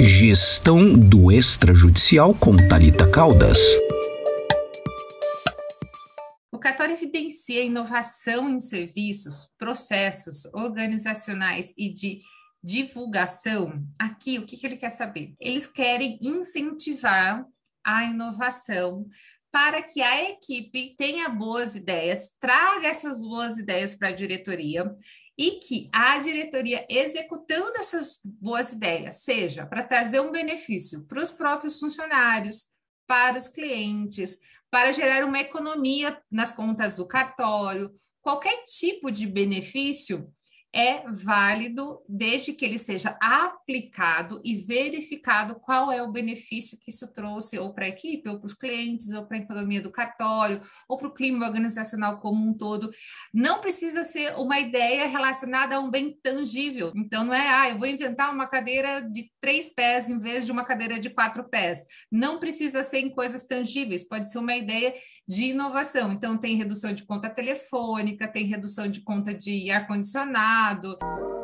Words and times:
Gestão 0.00 0.96
do 0.96 1.32
extrajudicial 1.32 2.32
com 2.32 2.54
Talita 2.56 3.10
Caldas. 3.10 3.58
O 6.52 6.58
Catório 6.58 6.94
evidencia 6.94 7.64
inovação 7.64 8.48
em 8.48 8.60
serviços, 8.60 9.52
processos 9.58 10.44
organizacionais 10.54 11.74
e 11.76 11.92
de 11.92 12.20
divulgação. 12.62 13.84
Aqui, 13.98 14.38
o 14.38 14.46
que, 14.46 14.56
que 14.56 14.68
ele 14.68 14.76
quer 14.76 14.90
saber? 14.90 15.34
Eles 15.40 15.66
querem 15.66 16.16
incentivar 16.22 17.44
a 17.84 18.04
inovação 18.04 19.04
para 19.50 19.82
que 19.82 20.00
a 20.00 20.30
equipe 20.30 20.94
tenha 20.96 21.28
boas 21.28 21.74
ideias, 21.74 22.30
traga 22.38 22.86
essas 22.86 23.20
boas 23.20 23.58
ideias 23.58 23.96
para 23.96 24.10
a 24.10 24.12
diretoria 24.12 24.94
e 25.38 25.52
que 25.52 25.88
a 25.92 26.18
diretoria 26.18 26.84
executando 26.90 27.78
essas 27.78 28.18
boas 28.24 28.72
ideias, 28.72 29.22
seja 29.22 29.64
para 29.64 29.84
trazer 29.84 30.18
um 30.18 30.32
benefício 30.32 31.06
para 31.06 31.22
os 31.22 31.30
próprios 31.30 31.78
funcionários, 31.78 32.64
para 33.06 33.38
os 33.38 33.46
clientes, 33.46 34.36
para 34.68 34.92
gerar 34.92 35.24
uma 35.24 35.38
economia 35.38 36.20
nas 36.28 36.50
contas 36.50 36.96
do 36.96 37.06
cartório, 37.06 37.92
qualquer 38.20 38.64
tipo 38.64 39.12
de 39.12 39.26
benefício 39.26 40.28
é 40.72 41.02
válido 41.10 42.00
desde 42.08 42.52
que 42.52 42.64
ele 42.64 42.78
seja 42.78 43.16
aplicado 43.20 44.40
e 44.44 44.56
verificado 44.56 45.54
qual 45.56 45.90
é 45.90 46.02
o 46.02 46.12
benefício 46.12 46.78
que 46.78 46.90
isso 46.90 47.10
trouxe 47.12 47.58
ou 47.58 47.72
para 47.72 47.86
a 47.86 47.88
equipe, 47.88 48.28
ou 48.28 48.38
para 48.38 48.46
os 48.46 48.54
clientes, 48.54 49.12
ou 49.12 49.24
para 49.24 49.38
a 49.38 49.40
economia 49.40 49.80
do 49.80 49.90
cartório, 49.90 50.60
ou 50.88 50.98
para 50.98 51.08
o 51.08 51.14
clima 51.14 51.46
organizacional 51.46 52.20
como 52.20 52.46
um 52.46 52.52
todo. 52.52 52.90
Não 53.32 53.60
precisa 53.60 54.04
ser 54.04 54.36
uma 54.36 54.60
ideia 54.60 55.06
relacionada 55.06 55.76
a 55.76 55.80
um 55.80 55.90
bem 55.90 56.16
tangível. 56.22 56.92
Então, 56.94 57.24
não 57.24 57.34
é, 57.34 57.48
ah, 57.48 57.70
eu 57.70 57.78
vou 57.78 57.86
inventar 57.86 58.32
uma 58.32 58.46
cadeira 58.46 59.00
de 59.00 59.30
três 59.40 59.70
pés 59.70 60.10
em 60.10 60.18
vez 60.18 60.44
de 60.44 60.52
uma 60.52 60.64
cadeira 60.64 61.00
de 61.00 61.08
quatro 61.08 61.48
pés. 61.48 61.82
Não 62.12 62.38
precisa 62.38 62.82
ser 62.82 62.98
em 62.98 63.10
coisas 63.10 63.44
tangíveis, 63.44 64.06
pode 64.06 64.30
ser 64.30 64.38
uma 64.38 64.54
ideia 64.54 64.92
de 65.26 65.44
inovação. 65.46 66.12
Então, 66.12 66.36
tem 66.36 66.56
redução 66.56 66.92
de 66.92 67.04
conta 67.04 67.30
telefônica, 67.30 68.28
tem 68.28 68.44
redução 68.44 68.86
de 68.88 69.00
conta 69.00 69.32
de 69.32 69.70
ar-condicionado, 69.70 70.57
mercado. 70.58 71.37